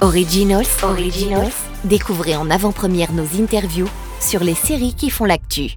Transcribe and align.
Originals, 0.00 0.68
Originals. 0.84 1.52
Découvrez 1.82 2.36
en 2.36 2.50
avant-première 2.50 3.12
nos 3.12 3.24
interviews 3.42 3.88
sur 4.20 4.44
les 4.44 4.54
séries 4.54 4.94
qui 4.94 5.10
font 5.10 5.24
l'actu. 5.24 5.72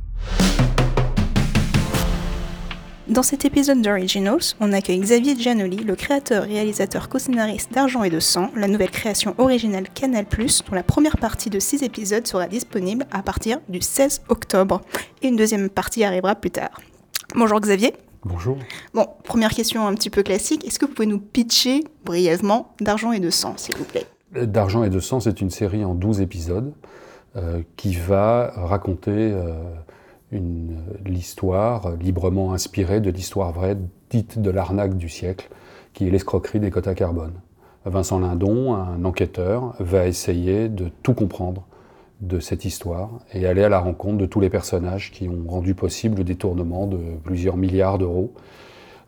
Dans 3.07 3.23
cet 3.23 3.45
épisode 3.45 3.81
d'Originals, 3.81 4.53
on 4.59 4.73
accueille 4.73 4.99
Xavier 4.99 5.35
Giannoli, 5.35 5.77
le 5.77 5.95
créateur, 5.95 6.43
réalisateur, 6.43 7.09
co-scénariste 7.09 7.73
d'Argent 7.73 8.03
et 8.03 8.11
de 8.11 8.19
Sang, 8.19 8.51
la 8.55 8.67
nouvelle 8.67 8.91
création 8.91 9.33
originale 9.39 9.87
Canal+, 9.89 10.25
dont 10.29 10.75
la 10.75 10.83
première 10.83 11.17
partie 11.17 11.49
de 11.49 11.59
6 11.59 11.81
épisodes 11.81 12.27
sera 12.27 12.45
disponible 12.45 13.07
à 13.11 13.23
partir 13.23 13.57
du 13.69 13.81
16 13.81 14.21
octobre. 14.29 14.81
Et 15.23 15.29
une 15.29 15.35
deuxième 15.35 15.67
partie 15.67 16.03
arrivera 16.03 16.35
plus 16.35 16.51
tard. 16.51 16.79
Bonjour 17.33 17.59
Xavier. 17.59 17.95
Bonjour. 18.23 18.57
Bon, 18.93 19.07
première 19.23 19.51
question 19.51 19.87
un 19.87 19.95
petit 19.95 20.11
peu 20.11 20.21
classique. 20.21 20.65
Est-ce 20.65 20.77
que 20.77 20.85
vous 20.85 20.93
pouvez 20.93 21.07
nous 21.07 21.19
pitcher 21.19 21.83
brièvement 22.05 22.73
d'Argent 22.79 23.11
et 23.11 23.19
de 23.19 23.31
Sang, 23.31 23.55
s'il 23.57 23.75
vous 23.77 23.83
plaît? 23.83 24.05
D'Argent 24.33 24.83
et 24.83 24.89
de 24.89 24.99
Sang, 24.99 25.19
c'est 25.19 25.41
une 25.41 25.49
série 25.49 25.83
en 25.83 25.95
12 25.95 26.21
épisodes 26.21 26.71
euh, 27.35 27.61
qui 27.77 27.95
va 27.95 28.53
raconter 28.55 29.11
euh, 29.11 29.53
l'histoire 31.05 31.95
librement 31.97 32.53
inspirée 32.53 33.01
de 33.01 33.09
l'histoire 33.09 33.51
vraie 33.51 33.77
dite 34.09 34.39
de 34.39 34.51
l'arnaque 34.51 34.97
du 34.97 35.09
siècle, 35.09 35.49
qui 35.93 36.07
est 36.07 36.11
l'escroquerie 36.11 36.59
des 36.59 36.69
quotas 36.69 36.93
carbone. 36.93 37.33
Vincent 37.85 38.19
Lindon, 38.19 38.75
un 38.75 39.03
enquêteur, 39.03 39.73
va 39.79 40.05
essayer 40.05 40.69
de 40.69 40.91
tout 41.01 41.13
comprendre 41.13 41.65
de 42.21 42.39
cette 42.39 42.65
histoire 42.65 43.09
et 43.33 43.45
aller 43.45 43.63
à 43.63 43.69
la 43.69 43.79
rencontre 43.79 44.17
de 44.17 44.25
tous 44.25 44.39
les 44.39 44.49
personnages 44.49 45.11
qui 45.11 45.27
ont 45.27 45.43
rendu 45.47 45.73
possible 45.73 46.17
le 46.17 46.23
détournement 46.23 46.87
de 46.87 46.99
plusieurs 47.23 47.57
milliards 47.57 47.97
d'euros 47.97 48.33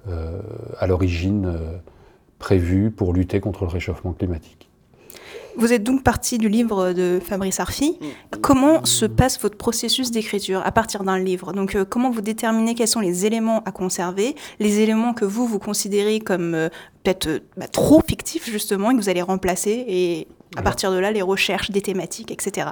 euh, 0.08 0.41
à 0.80 0.88
l'origine 0.88 1.45
euh, 1.45 1.77
prévue 2.39 2.91
pour 2.91 3.13
lutter 3.13 3.39
contre 3.39 3.63
le 3.63 3.70
réchauffement 3.70 4.13
climatique. 4.13 4.70
Vous 5.55 5.72
êtes 5.72 5.84
donc 5.84 6.03
parti 6.03 6.39
du 6.39 6.49
livre 6.49 6.94
de 6.94 7.20
Fabrice 7.23 7.59
Arfi. 7.59 8.00
Comment 8.41 8.86
se 8.86 9.06
passe 9.06 9.39
votre 9.39 9.56
processus 9.56 10.09
d'écriture 10.09 10.61
à 10.66 10.72
partir 10.72 11.03
d'un 11.03 11.19
livre? 11.19 11.53
Donc, 11.53 11.75
euh, 11.75 11.86
comment 11.86 12.09
vous 12.09 12.22
déterminez 12.22 12.73
quels 12.73 12.88
sont 12.88 13.02
les 13.02 13.28
éléments 13.28 13.61
à 13.66 13.72
conserver, 13.72 14.36
les 14.59 14.80
éléments 14.80 15.14
que 15.14 15.25
vous, 15.25 15.45
vous 15.45 15.59
considérez 15.59 16.19
comme 16.19 16.56
euh, 16.56 16.69
peut-être 17.03 17.28
euh, 17.28 17.39
bah, 17.56 17.67
trop 17.67 18.02
fictifs, 18.02 18.50
justement, 18.50 18.89
et 18.89 18.95
que 18.95 19.00
vous 19.00 19.09
allez 19.09 19.22
remplacer, 19.22 19.86
et 19.88 20.28
à 20.56 20.64
partir 20.64 20.91
de 20.91 20.97
là, 20.97 21.11
les 21.11 21.22
recherches 21.22 21.69
des 21.69 21.81
thématiques, 21.81 22.31
etc. 22.31 22.69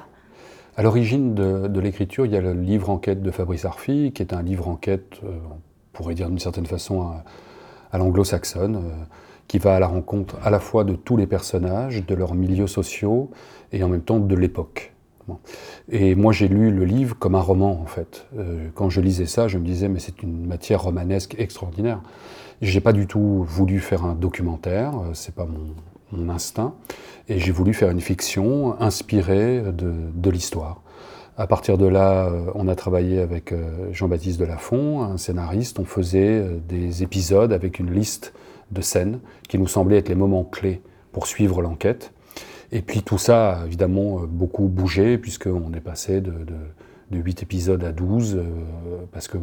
À 0.77 0.83
l'origine 0.83 1.35
de, 1.35 1.79
l'écriture, 1.79 2.25
il 2.25 2.31
y 2.31 2.37
a 2.37 2.41
le 2.41 2.53
livre 2.53 2.89
enquête 2.89 3.21
de 3.21 3.31
Fabrice 3.31 3.65
Arfi, 3.65 4.11
qui 4.13 4.21
est 4.21 4.33
un 4.33 4.41
livre 4.41 4.67
enquête, 4.67 5.19
on 5.23 5.57
pourrait 5.91 6.15
dire 6.15 6.29
d'une 6.29 6.39
certaine 6.39 6.65
façon, 6.65 7.13
à, 7.91 7.97
l'anglo-saxonne 7.97 8.81
qui 9.49 9.59
va 9.59 9.75
à 9.75 9.79
la 9.79 9.87
rencontre 9.87 10.37
à 10.45 10.49
la 10.49 10.61
fois 10.61 10.85
de 10.85 10.95
tous 10.95 11.17
les 11.17 11.27
personnages, 11.27 12.05
de 12.05 12.15
leurs 12.15 12.35
milieux 12.35 12.67
sociaux 12.67 13.31
et 13.73 13.83
en 13.83 13.89
même 13.89 14.01
temps 14.01 14.19
de 14.19 14.35
l'époque. 14.35 14.93
Et 15.89 16.15
moi 16.15 16.31
j'ai 16.31 16.47
lu 16.47 16.71
le 16.71 16.85
livre 16.85 17.17
comme 17.17 17.35
un 17.35 17.41
roman 17.41 17.79
en 17.81 17.85
fait. 17.85 18.25
Euh, 18.37 18.69
quand 18.73 18.89
je 18.89 19.01
lisais 19.01 19.25
ça, 19.25 19.47
je 19.47 19.57
me 19.57 19.65
disais 19.65 19.89
mais 19.89 19.99
c'est 19.99 20.23
une 20.23 20.45
matière 20.45 20.81
romanesque 20.83 21.35
extraordinaire. 21.37 22.01
J'ai 22.61 22.79
pas 22.79 22.93
du 22.93 23.07
tout 23.07 23.43
voulu 23.43 23.79
faire 23.79 24.05
un 24.05 24.13
documentaire, 24.13 24.93
euh, 24.95 25.13
c'est 25.13 25.33
pas 25.33 25.45
mon, 25.45 25.73
mon, 26.11 26.29
instinct, 26.29 26.73
et 27.29 27.39
j'ai 27.39 27.51
voulu 27.51 27.73
faire 27.73 27.89
une 27.89 28.01
fiction 28.01 28.79
inspirée 28.81 29.61
de, 29.61 29.93
de 30.13 30.29
l'histoire. 30.29 30.81
À 31.37 31.47
partir 31.47 31.77
de 31.77 31.85
là, 31.85 32.27
euh, 32.27 32.51
on 32.55 32.67
a 32.67 32.75
travaillé 32.75 33.19
avec 33.19 33.53
Jean-Baptiste 33.91 34.39
Delafont, 34.39 35.01
un 35.01 35.17
scénariste. 35.17 35.79
On 35.79 35.85
faisait 35.85 36.45
des 36.67 37.03
épisodes 37.03 37.53
avec 37.53 37.79
une 37.79 37.91
liste 37.91 38.33
de 38.71 38.81
scènes 38.81 39.19
qui 39.47 39.57
nous 39.57 39.67
semblaient 39.67 39.97
être 39.97 40.09
les 40.09 40.15
moments 40.15 40.43
clés 40.43 40.81
pour 41.11 41.27
suivre 41.27 41.61
l'enquête. 41.61 42.13
Et 42.71 42.81
puis 42.81 43.01
tout 43.01 43.17
ça 43.17 43.51
a 43.51 43.65
évidemment 43.65 44.21
euh, 44.21 44.25
beaucoup 44.27 44.67
bougé, 44.67 45.17
puisqu'on 45.17 45.73
est 45.73 45.81
passé 45.81 46.21
de, 46.21 46.33
8 47.19 47.43
épisodes 47.43 47.83
à 47.83 47.91
12, 47.91 48.35
euh, 48.35 48.43
parce 49.11 49.27
que 49.27 49.37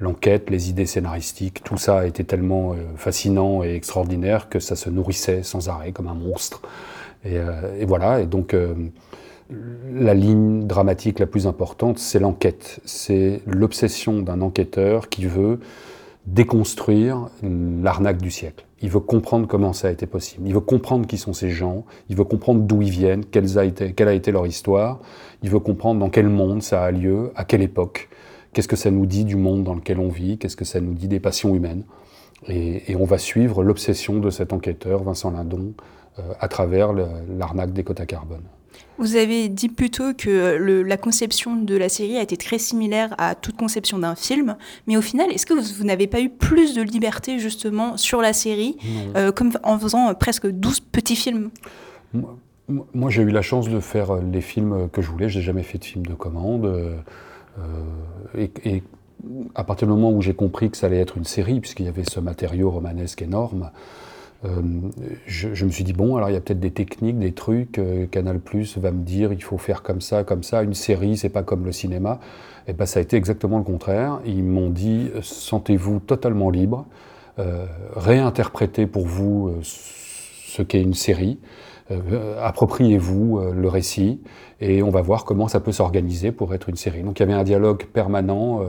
l'enquête, 0.00 0.50
les 0.50 0.70
idées 0.70 0.86
scénaristiques, 0.86 1.62
tout 1.64 1.76
ça 1.76 2.00
a 2.00 2.06
été 2.06 2.24
tellement 2.24 2.72
euh, 2.72 2.76
fascinant 2.96 3.62
et 3.62 3.74
extraordinaire 3.74 4.48
que 4.48 4.60
ça 4.60 4.76
se 4.76 4.90
nourrissait 4.90 5.42
sans 5.42 5.68
arrêt, 5.68 5.92
comme 5.92 6.08
un 6.08 6.14
monstre. 6.14 6.62
Et, 7.24 7.36
et 7.78 7.86
voilà, 7.86 8.20
et 8.20 8.26
donc 8.26 8.54
la 9.94 10.12
ligne 10.12 10.66
dramatique 10.66 11.18
la 11.18 11.26
plus 11.26 11.46
importante, 11.46 11.98
c'est 11.98 12.18
l'enquête. 12.18 12.80
C'est 12.84 13.40
l'obsession 13.46 14.20
d'un 14.20 14.42
enquêteur 14.42 15.08
qui 15.08 15.24
veut 15.24 15.58
déconstruire 16.26 17.28
l'arnaque 17.42 18.20
du 18.20 18.30
siècle. 18.30 18.66
Il 18.84 18.90
veut 18.90 19.00
comprendre 19.00 19.48
comment 19.48 19.72
ça 19.72 19.88
a 19.88 19.90
été 19.90 20.04
possible. 20.04 20.46
Il 20.46 20.52
veut 20.52 20.60
comprendre 20.60 21.06
qui 21.06 21.16
sont 21.16 21.32
ces 21.32 21.48
gens. 21.48 21.86
Il 22.10 22.16
veut 22.16 22.24
comprendre 22.24 22.60
d'où 22.60 22.82
ils 22.82 22.90
viennent, 22.90 23.24
quelle 23.24 23.46
a, 23.58 23.64
été, 23.64 24.30
leur 24.30 24.46
histoire. 24.46 25.00
Il 25.42 25.48
veut 25.48 25.58
comprendre 25.58 26.00
dans 26.00 26.10
quel 26.10 26.28
monde 26.28 26.62
ça 26.62 26.84
a 26.84 26.90
lieu, 26.90 27.32
à 27.34 27.46
quelle 27.46 27.62
époque. 27.62 28.10
Qu'est-ce 28.52 28.68
que 28.68 28.76
ça 28.76 28.90
nous 28.90 29.06
dit 29.06 29.24
du 29.24 29.36
monde 29.36 29.64
dans 29.64 29.74
lequel 29.74 29.98
on 29.98 30.10
vit? 30.10 30.36
Qu'est-ce 30.36 30.54
que 30.54 30.66
ça 30.66 30.82
nous 30.82 30.92
dit 30.92 31.08
des 31.08 31.18
passions 31.18 31.54
humaines? 31.54 31.84
Et, 32.46 32.92
et, 32.92 32.96
on 32.96 33.06
va 33.06 33.16
suivre 33.16 33.64
l'obsession 33.64 34.20
de 34.20 34.28
cet 34.28 34.52
enquêteur, 34.52 35.02
Vincent 35.02 35.30
Lindon, 35.30 35.72
euh, 36.18 36.34
à 36.38 36.48
travers 36.48 36.92
l'arnaque 36.92 37.72
des 37.72 37.84
quotas 37.84 38.04
carbone. 38.04 38.44
Vous 38.98 39.16
avez 39.16 39.48
dit 39.48 39.68
plutôt 39.68 40.14
que 40.14 40.56
le, 40.56 40.82
la 40.82 40.96
conception 40.96 41.56
de 41.56 41.76
la 41.76 41.88
série 41.88 42.16
a 42.16 42.22
été 42.22 42.36
très 42.36 42.58
similaire 42.58 43.14
à 43.18 43.34
toute 43.34 43.56
conception 43.56 43.98
d'un 43.98 44.14
film, 44.14 44.56
mais 44.86 44.96
au 44.96 45.02
final, 45.02 45.32
est-ce 45.32 45.46
que 45.46 45.54
vous, 45.54 45.84
n'avez 45.84 46.06
pas 46.06 46.20
eu 46.20 46.28
plus 46.28 46.74
de 46.74 46.82
liberté 46.82 47.40
justement 47.40 47.96
sur 47.96 48.20
la 48.20 48.32
série, 48.32 48.76
euh, 49.16 49.32
comme 49.32 49.50
en 49.64 49.78
faisant 49.78 50.14
presque 50.14 50.46
12 50.46 50.80
petits 50.80 51.16
films? 51.16 51.50
Moi, 52.68 53.10
j'ai 53.10 53.22
eu 53.22 53.30
la 53.30 53.42
chance 53.42 53.68
de 53.68 53.80
faire 53.80 54.14
les 54.16 54.40
films 54.40 54.88
que 54.90 55.02
je 55.02 55.10
voulais, 55.10 55.28
je 55.28 55.38
n'ai 55.38 55.44
jamais 55.44 55.64
fait 55.64 55.78
de 55.78 55.84
film 55.84 56.06
de 56.06 56.14
commande. 56.14 56.64
Euh, 56.64 56.96
et, 58.38 58.50
et, 58.64 58.82
à 59.54 59.64
partir 59.64 59.88
du 59.88 59.94
moment 59.94 60.12
où 60.12 60.22
j'ai 60.22 60.34
compris 60.34 60.70
que 60.70 60.76
ça 60.76 60.86
allait 60.86 61.00
être 61.00 61.16
une 61.16 61.24
série, 61.24 61.60
puisqu'il 61.60 61.86
y 61.86 61.88
avait 61.88 62.04
ce 62.04 62.20
matériau 62.20 62.70
romanesque 62.70 63.22
énorme, 63.22 63.70
euh, 64.44 64.62
je, 65.26 65.64
me 65.64 65.70
suis 65.70 65.84
dit, 65.84 65.92
bon, 65.92 66.16
alors 66.16 66.28
il 66.28 66.34
y 66.34 66.36
a 66.36 66.40
peut-être 66.40 66.60
des 66.60 66.70
techniques, 66.70 67.18
des 67.18 67.32
trucs, 67.32 67.78
euh, 67.78 68.06
Canal 68.06 68.40
Plus 68.40 68.76
va 68.78 68.90
me 68.90 69.02
dire, 69.02 69.32
il 69.32 69.42
faut 69.42 69.58
faire 69.58 69.82
comme 69.82 70.00
ça, 70.00 70.24
comme 70.24 70.42
ça, 70.42 70.62
une 70.62 70.74
série, 70.74 71.16
c'est 71.16 71.30
pas 71.30 71.42
comme 71.42 71.64
le 71.64 71.72
cinéma. 71.72 72.20
Et 72.66 72.72
ben 72.72 72.86
ça 72.86 72.98
a 72.98 73.02
été 73.02 73.16
exactement 73.16 73.58
le 73.58 73.64
contraire. 73.64 74.20
Ils 74.24 74.44
m'ont 74.44 74.70
dit, 74.70 75.10
sentez-vous 75.22 76.00
totalement 76.00 76.50
libre, 76.50 76.86
euh, 77.38 77.66
réinterprétez 77.94 78.86
pour 78.86 79.06
vous 79.06 79.54
ce 79.62 80.62
qu'est 80.62 80.80
une 80.80 80.94
série, 80.94 81.38
appropriez-vous 82.40 83.40
le 83.52 83.68
récit, 83.68 84.22
et 84.60 84.82
on 84.82 84.88
va 84.88 85.02
voir 85.02 85.24
comment 85.24 85.48
ça 85.48 85.60
peut 85.60 85.72
s'organiser 85.72 86.32
pour 86.32 86.54
être 86.54 86.70
une 86.70 86.76
série. 86.76 87.02
Donc 87.02 87.18
il 87.18 87.22
y 87.22 87.24
avait 87.24 87.38
un 87.38 87.44
dialogue 87.44 87.84
permanent 87.92 88.62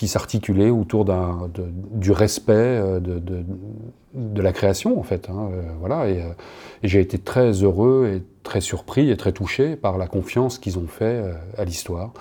qui 0.00 0.08
s'articulait 0.08 0.70
autour 0.70 1.04
du 1.92 2.10
respect 2.10 2.54
euh, 2.54 3.00
de, 3.00 4.40
la 4.40 4.54
création, 4.54 4.98
en 4.98 5.02
fait. 5.02 5.28
Hein, 5.28 5.50
euh, 5.52 5.60
voilà, 5.78 6.08
et, 6.08 6.22
euh, 6.22 6.30
et 6.82 6.88
j'ai 6.88 7.00
été 7.00 7.18
très 7.18 7.50
heureux 7.50 8.10
et 8.10 8.22
très 8.42 8.62
surpris 8.62 9.10
et 9.10 9.18
très 9.18 9.32
touché 9.32 9.76
par 9.76 9.98
la 9.98 10.06
confiance 10.06 10.58
qu'ils 10.58 10.78
ont 10.78 10.86
fait 10.86 11.22
à 11.58 11.66
l'histoire. 11.66 12.14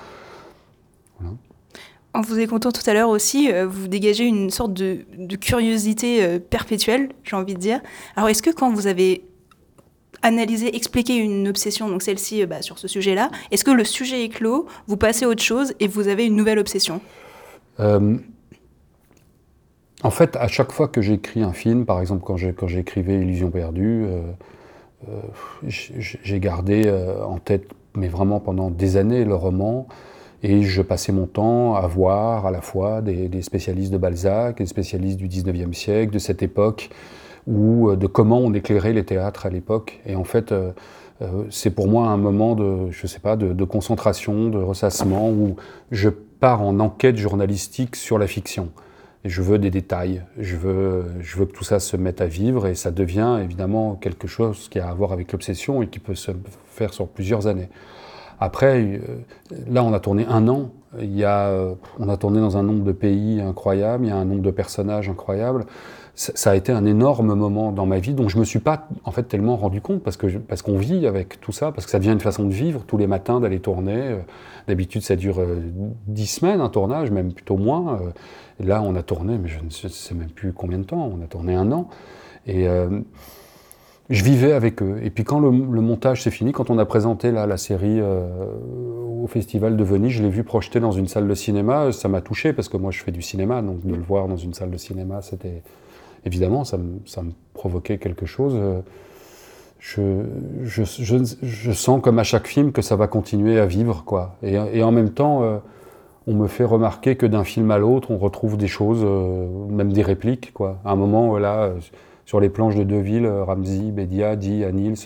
En 2.13 2.19
vous 2.19 2.37
écoutant 2.37 2.73
tout 2.73 2.83
à 2.85 2.93
l'heure 2.93 3.07
aussi, 3.07 3.49
vous 3.65 3.87
dégagez 3.87 4.25
une 4.25 4.49
sorte 4.49 4.73
de, 4.73 5.05
curiosité 5.37 6.37
perpétuelle, 6.37 7.07
j'ai 7.23 7.37
envie 7.37 7.53
de 7.53 7.59
dire. 7.59 7.79
Alors, 8.17 8.27
est-ce 8.27 8.43
que 8.43 8.49
quand 8.49 8.73
vous 8.73 8.87
avez 8.87 9.23
analysé, 10.21 10.75
expliqué 10.75 11.15
une 11.15 11.47
obsession, 11.47 11.87
donc 11.87 12.03
celle-ci 12.03 12.45
bah, 12.45 12.61
sur 12.61 12.77
ce 12.77 12.89
sujet-là, 12.89 13.31
est-ce 13.51 13.63
que 13.63 13.71
le 13.71 13.85
sujet 13.85 14.25
est 14.25 14.29
clos, 14.29 14.65
vous 14.87 14.97
passez 14.97 15.23
à 15.23 15.29
autre 15.29 15.43
chose 15.43 15.73
et 15.79 15.87
vous 15.87 16.09
avez 16.09 16.25
une 16.25 16.35
nouvelle 16.35 16.59
obsession? 16.59 16.99
Euh, 17.79 18.17
en 20.03 20.09
fait, 20.11 20.35
à 20.37 20.47
chaque 20.47 20.71
fois 20.71 20.87
que 20.87 21.01
j'écris 21.01 21.43
un 21.43 21.53
film, 21.53 21.85
par 21.85 21.99
exemple 21.99 22.23
quand 22.23 22.37
j'écrivais 22.67 23.19
Illusion 23.19 23.51
perdue, 23.51 24.05
euh, 24.05 24.21
euh, 25.09 25.21
j'ai 25.67 26.39
gardé 26.39 26.91
en 27.25 27.37
tête, 27.37 27.69
mais 27.95 28.07
vraiment 28.07 28.39
pendant 28.39 28.69
des 28.69 28.97
années, 28.97 29.25
le 29.25 29.35
roman, 29.35 29.87
et 30.41 30.61
je 30.61 30.81
passais 30.81 31.11
mon 31.11 31.25
temps 31.25 31.75
à 31.75 31.85
voir 31.87 32.45
à 32.45 32.51
la 32.51 32.61
fois 32.61 33.01
des, 33.01 33.41
spécialistes 33.41 33.91
de 33.91 33.97
Balzac, 33.97 34.57
des 34.57 34.65
spécialistes 34.65 35.17
du 35.17 35.27
19e 35.27 35.73
siècle, 35.73 36.13
de 36.13 36.19
cette 36.19 36.41
époque, 36.41 36.89
ou 37.45 37.93
de 37.95 38.07
comment 38.07 38.39
on 38.39 38.53
éclairait 38.53 38.93
les 38.93 39.03
théâtres 39.03 39.45
à 39.45 39.49
l'époque. 39.49 39.99
Et 40.05 40.15
en 40.15 40.23
fait, 40.23 40.53
c'est 41.49 41.71
pour 41.71 41.89
moi 41.89 42.07
un 42.07 42.17
moment 42.17 42.55
de, 42.55 42.89
je 42.89 43.05
sais 43.05 43.19
pas, 43.19 43.35
de, 43.35 43.51
de 43.51 43.63
concentration, 43.65 44.49
de 44.49 44.59
ressassement, 44.59 45.29
où 45.29 45.57
je 45.91 46.09
pars 46.39 46.61
en 46.61 46.79
enquête 46.79 47.17
journalistique 47.17 47.95
sur 47.95 48.17
la 48.17 48.27
fiction. 48.27 48.71
Et 49.25 49.29
je 49.29 49.41
veux 49.41 49.59
des 49.59 49.69
détails, 49.69 50.23
je 50.37 50.55
veux, 50.55 51.05
je 51.19 51.37
veux 51.37 51.45
que 51.45 51.51
tout 51.51 51.65
ça 51.65 51.79
se 51.79 51.97
mette 51.97 52.21
à 52.21 52.25
vivre 52.25 52.67
et 52.67 52.75
ça 52.75 52.89
devient 52.89 53.39
évidemment 53.43 53.95
quelque 53.95 54.27
chose 54.27 54.69
qui 54.69 54.79
a 54.79 54.87
à 54.87 54.93
voir 54.93 55.11
avec 55.11 55.33
l'obsession 55.33 55.81
et 55.81 55.87
qui 55.87 55.99
peut 55.99 56.15
se 56.15 56.31
faire 56.67 56.93
sur 56.93 57.07
plusieurs 57.07 57.47
années. 57.47 57.67
Après, 58.39 58.81
euh, 58.81 58.99
là, 59.69 59.83
on 59.83 59.91
a 59.91 59.99
tourné 59.99 60.25
un 60.25 60.47
an. 60.47 60.71
Il 60.99 61.15
y 61.15 61.25
a, 61.25 61.53
on 61.99 62.09
a 62.09 62.17
tourné 62.17 62.39
dans 62.39 62.57
un 62.57 62.63
nombre 62.63 62.83
de 62.83 62.93
pays 62.93 63.41
incroyable, 63.41 64.05
il 64.05 64.09
y 64.09 64.11
a 64.11 64.15
un 64.15 64.25
nombre 64.25 64.41
de 64.41 64.51
personnages 64.51 65.09
incroyables. 65.09 65.65
Ça 66.19 66.51
a 66.51 66.55
été 66.55 66.73
un 66.73 66.83
énorme 66.83 67.33
moment 67.33 67.71
dans 67.71 67.85
ma 67.85 67.99
vie 67.99 68.13
dont 68.13 68.27
je 68.27 68.37
me 68.37 68.43
suis 68.43 68.59
pas 68.59 68.89
en 69.05 69.11
fait 69.11 69.23
tellement 69.23 69.55
rendu 69.55 69.79
compte 69.79 70.03
parce 70.03 70.17
que 70.17 70.27
parce 70.27 70.61
qu'on 70.61 70.77
vit 70.77 71.07
avec 71.07 71.39
tout 71.39 71.53
ça 71.53 71.71
parce 71.71 71.85
que 71.85 71.91
ça 71.91 71.97
devient 71.97 72.11
une 72.11 72.19
façon 72.19 72.43
de 72.43 72.51
vivre 72.51 72.83
tous 72.85 72.97
les 72.97 73.07
matins 73.07 73.39
d'aller 73.39 73.61
tourner. 73.61 73.95
Euh, 73.95 74.17
d'habitude 74.67 75.01
ça 75.01 75.15
dure 75.15 75.39
euh, 75.39 75.61
dix 76.07 76.27
semaines 76.27 76.59
un 76.59 76.67
tournage 76.67 77.09
même 77.09 77.31
plutôt 77.31 77.55
moins. 77.55 78.01
Euh, 78.01 78.09
là 78.59 78.81
on 78.81 78.95
a 78.95 79.01
tourné 79.01 79.37
mais 79.37 79.47
je 79.47 79.63
ne 79.63 79.69
sais 79.69 80.13
même 80.13 80.29
plus 80.29 80.51
combien 80.51 80.79
de 80.79 80.83
temps. 80.83 81.09
On 81.09 81.23
a 81.23 81.27
tourné 81.27 81.55
un 81.55 81.71
an. 81.71 81.87
Et 82.47 82.67
je 84.09 84.23
vivais 84.23 84.53
avec 84.53 84.81
eux. 84.81 84.99
Et 85.03 85.11
puis 85.11 85.23
quand 85.23 85.39
le, 85.39 85.51
montage 85.51 86.23
s'est 86.23 86.31
fini 86.31 86.51
quand 86.51 86.69
on 86.69 86.79
a 86.79 86.85
présenté 86.85 87.31
là, 87.31 87.45
la 87.45 87.57
série 87.57 88.01
au 88.01 89.27
festival 89.27 89.77
de 89.77 89.83
Venise 89.85 90.11
je 90.13 90.23
l'ai 90.23 90.29
vu 90.29 90.43
projeté 90.43 90.81
dans 90.81 90.91
une 90.91 91.07
salle 91.07 91.29
de 91.29 91.35
cinéma. 91.35 91.93
Ça 91.93 92.09
m'a 92.09 92.19
touché 92.19 92.51
parce 92.51 92.67
que 92.67 92.75
moi 92.75 92.91
je 92.91 93.01
fais 93.01 93.11
du 93.11 93.21
cinéma. 93.21 93.61
Donc 93.61 93.85
de 93.85 93.95
le 93.95 94.01
voir 94.01 94.27
dans 94.27 94.35
une 94.35 94.53
salle 94.53 94.71
de 94.71 94.77
cinéma 94.77 95.21
c'était 95.21 95.61
évidemment, 96.25 96.63
ça 96.63 96.77
me, 96.77 97.31
provoquait 97.53 97.97
quelque 97.97 98.25
chose. 98.25 98.55
Je, 99.79 100.23
je, 100.63 101.71
sens 101.71 102.01
comme 102.01 102.19
à 102.19 102.23
chaque 102.23 102.47
film 102.47 102.71
que 102.71 102.81
ça 102.81 102.95
va 102.95 103.07
continuer 103.07 103.59
à 103.59 103.65
vivre, 103.65 104.03
quoi. 104.05 104.35
Et, 104.43 104.83
en 104.83 104.91
même 104.91 105.11
temps, 105.11 105.43
euh, 105.43 105.57
on 106.27 106.33
me 106.33 106.47
fait 106.47 106.65
remarquer 106.65 107.15
que 107.15 107.25
d'un 107.25 107.45
film 107.45 107.71
à 107.71 107.77
l'autre, 107.77 108.11
on 108.11 108.17
retrouve 108.17 108.57
des 108.57 108.67
choses, 108.67 109.01
euh, 109.03 109.47
même 109.69 109.93
des 109.93 110.01
répliques, 110.01 110.53
quoi. 110.53 110.79
À 110.83 110.91
un 110.91 110.95
moment, 110.95 111.37
là, 111.37 111.71
sur 112.25 112.39
les 112.39 112.49
planches 112.49 112.75
de 112.75 112.83
Deville, 112.83 113.27
Ramsey, 113.27 113.91
Bédia 113.91 114.35
dit 114.35 114.63
à 114.65 114.71
Niels 114.71 114.97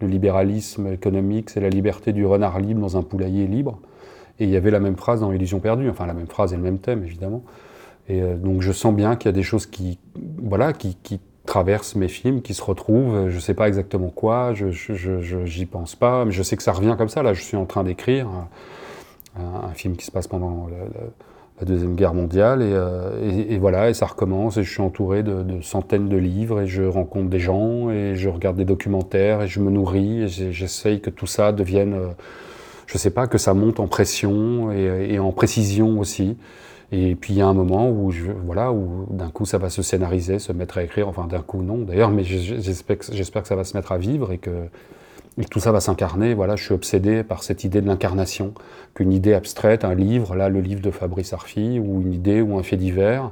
le 0.00 0.06
libéralisme 0.06 0.86
économique, 0.88 1.50
c'est 1.50 1.60
la 1.60 1.68
liberté 1.68 2.12
du 2.12 2.24
renard 2.26 2.58
libre 2.58 2.80
dans 2.80 2.96
un 2.96 3.02
poulailler 3.02 3.46
libre. 3.46 3.78
Et 4.38 4.44
il 4.44 4.50
y 4.50 4.56
avait 4.56 4.70
la 4.70 4.80
même 4.80 4.96
phrase 4.96 5.20
dans 5.20 5.32
Illusion 5.32 5.60
perdue, 5.60 5.88
enfin 5.90 6.06
la 6.06 6.14
même 6.14 6.26
phrase 6.26 6.52
et 6.52 6.56
le 6.56 6.62
même 6.62 6.78
thème, 6.78 7.04
évidemment. 7.04 7.42
Et 8.10 8.22
euh, 8.22 8.34
donc 8.34 8.60
je 8.60 8.72
sens 8.72 8.94
bien 8.94 9.16
qu'il 9.16 9.28
y 9.28 9.30
a 9.30 9.32
des 9.32 9.44
choses 9.44 9.66
qui, 9.66 9.98
voilà, 10.42 10.72
qui, 10.72 10.96
traversent 11.46 11.96
mes 11.96 12.06
films, 12.06 12.42
qui 12.42 12.54
se 12.54 12.62
retrouvent. 12.62 13.28
Je 13.28 13.34
ne 13.34 13.40
sais 13.40 13.54
pas 13.54 13.66
exactement 13.66 14.10
quoi, 14.10 14.52
je 14.54 14.70
j'y 15.44 15.66
pense 15.66 15.96
pas, 15.96 16.24
mais 16.24 16.30
je 16.30 16.44
sais 16.44 16.56
que 16.56 16.62
ça 16.62 16.70
revient 16.70 16.94
comme 16.96 17.08
ça. 17.08 17.24
Là, 17.24 17.32
je 17.34 17.42
suis 17.42 17.56
en 17.56 17.64
train 17.64 17.82
d'écrire 17.82 18.28
un, 19.36 19.72
film 19.74 19.96
qui 19.96 20.04
se 20.04 20.12
passe 20.12 20.28
pendant 20.28 20.68
la, 20.68 21.64
Deuxième 21.66 21.94
Guerre 21.94 22.14
mondiale, 22.14 22.60
euh, 22.62 23.46
et, 23.50 23.58
voilà, 23.58 23.90
et 23.90 23.94
ça 23.94 24.06
recommence, 24.06 24.56
et 24.56 24.62
je 24.62 24.70
suis 24.70 24.80
entouré 24.80 25.22
de, 25.22 25.60
centaines 25.60 26.08
de 26.08 26.16
livres, 26.16 26.60
et 26.62 26.66
je 26.66 26.82
rencontre 26.84 27.28
des 27.28 27.38
gens, 27.38 27.90
et 27.90 28.14
je 28.14 28.30
regarde 28.30 28.56
des 28.56 28.64
documentaires, 28.64 29.42
et 29.42 29.48
je 29.48 29.60
me 29.60 29.70
nourris, 29.70 30.22
et 30.22 30.28
j'essaye 30.28 31.02
que 31.02 31.10
tout 31.10 31.26
ça 31.26 31.52
devienne, 31.52 31.92
euh, 31.92 32.08
je 32.86 32.94
ne 32.94 32.98
sais 32.98 33.10
pas, 33.10 33.26
que 33.26 33.38
ça 33.38 33.52
monte 33.54 33.78
en 33.78 33.88
pression 33.88 34.72
et 34.72 35.18
en 35.18 35.32
précision 35.32 35.98
aussi. 35.98 36.38
Et 36.92 37.14
puis 37.14 37.34
il 37.34 37.36
y 37.36 37.42
a 37.42 37.46
un 37.46 37.54
moment 37.54 37.88
où, 37.88 38.10
je, 38.10 38.32
voilà, 38.44 38.72
où 38.72 39.06
d'un 39.10 39.30
coup 39.30 39.46
ça 39.46 39.58
va 39.58 39.70
se 39.70 39.82
scénariser, 39.82 40.38
se 40.38 40.52
mettre 40.52 40.78
à 40.78 40.82
écrire, 40.82 41.08
enfin 41.08 41.26
d'un 41.26 41.40
coup 41.40 41.62
non 41.62 41.78
d'ailleurs, 41.78 42.10
mais 42.10 42.24
j'espère 42.24 42.98
que, 42.98 43.46
ça 43.46 43.54
va 43.54 43.64
se 43.64 43.76
mettre 43.76 43.92
à 43.92 43.98
vivre 43.98 44.32
et 44.32 44.38
que, 44.38 44.50
tout 45.50 45.60
ça 45.60 45.72
va 45.72 45.80
s'incarner. 45.80 46.34
Voilà, 46.34 46.56
je 46.56 46.64
suis 46.64 46.74
obsédé 46.74 47.22
par 47.22 47.42
cette 47.44 47.64
idée 47.64 47.80
de 47.80 47.86
l'incarnation, 47.86 48.52
qu'une 48.94 49.12
idée 49.12 49.32
abstraite, 49.32 49.84
un 49.84 49.94
livre, 49.94 50.34
là 50.34 50.48
le 50.48 50.60
livre 50.60 50.82
de 50.82 50.90
Fabrice 50.90 51.32
Arfi, 51.32 51.78
ou 51.78 52.02
une 52.02 52.12
idée 52.12 52.42
ou 52.42 52.58
un 52.58 52.62
fait 52.62 52.76
divers, 52.76 53.30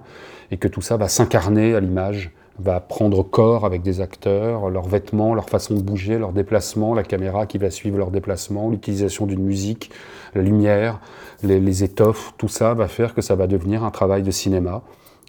et 0.51 0.57
que 0.57 0.69
tout 0.69 0.81
ça 0.81 0.97
va 0.97 1.09
s'incarner 1.09 1.75
à 1.75 1.81
l'image 1.81 2.31
va 2.59 2.81
prendre 2.81 3.23
corps 3.23 3.65
avec 3.65 3.83
des 3.83 4.01
acteurs, 4.01 4.69
leurs 4.71 4.89
vêtements, 4.89 5.35
leur 5.35 5.49
façon 5.49 5.75
de 5.75 5.81
bouger, 5.81 6.19
leurs 6.19 6.33
déplacements, 6.33 6.95
la 6.95 7.05
caméra 7.05 7.47
qui 7.47 7.59
va 7.59 7.71
suivre 7.71 7.99
leurs 7.99 8.11
déplacements, 8.11 8.69
l'utilisation 8.69 9.27
d'une 9.27 9.43
musique, 9.43 9.91
la 10.35 10.43
lumière, 10.43 11.01
les, 11.43 11.85
étoffes, 11.85 12.35
tout 12.37 12.49
ça 12.49 12.75
va 12.75 12.89
faire 12.89 13.15
que 13.15 13.23
ça 13.23 13.37
va 13.37 13.47
devenir 13.47 13.85
un 13.85 13.91
travail 13.91 14.23
de 14.23 14.31
cinéma, 14.31 14.83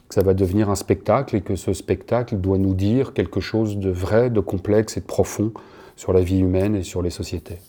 que 0.08 0.16
ça 0.16 0.24
va 0.24 0.34
devenir 0.34 0.70
un 0.70 0.76
spectacle 0.76 1.36
et 1.36 1.42
que 1.42 1.56
ce 1.56 1.74
spectacle 1.74 2.38
doit 2.38 2.58
nous 2.58 2.74
dire 2.74 3.14
quelque 3.14 3.40
chose 3.40 3.78
de 3.78 3.92
vrai, 3.92 4.30
de 4.30 4.40
complexe 4.40 4.98
et 4.98 5.02
de 5.02 5.06
profond 5.06 5.52
sur 5.96 6.14
la 6.14 6.22
vie 6.22 6.40
humaine 6.40 6.76
et 6.76 6.84
sur 6.84 7.02
les 7.02 7.12
sociétés. 7.12 7.60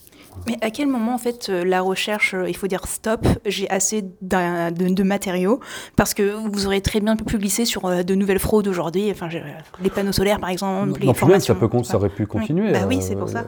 Mais 0.47 0.57
à 0.61 0.71
quel 0.71 0.89
moment, 0.89 1.15
en 1.15 1.19
fait, 1.19 1.49
euh, 1.49 1.65
la 1.65 1.81
recherche, 1.81 2.35
euh, 2.35 2.49
il 2.49 2.57
faut 2.57 2.67
dire 2.67 2.87
stop, 2.87 3.27
j'ai 3.47 3.69
assez 3.71 4.03
de, 4.23 5.03
matériaux, 5.03 5.61
parce 5.97 6.15
que 6.15 6.35
vous 6.49 6.67
aurez 6.67 6.81
très 6.81 7.01
bien 7.01 7.17
pu 7.17 7.39
glisser 7.39 7.65
sur 7.65 7.87
euh, 7.87 8.03
de 8.03 8.15
nouvelles 8.15 8.39
fraudes 8.39 8.69
aujourd'hui, 8.69 9.11
enfin, 9.11 9.29
les 9.83 9.91
panneaux 9.91 10.13
solaires, 10.13 10.41
par 10.41 10.51
exemple, 10.51 11.01
les 11.01 11.15
formations. 11.15 11.55
ça, 11.55 11.69
peut, 11.69 11.85
ça 11.85 11.97
aurait 11.97 12.09
pu 12.09 12.27
continuer. 12.27 12.73
Bah 12.73 12.87
oui, 12.87 13.03
c'est 13.03 13.17
pour 13.17 13.29
ça. 13.29 13.45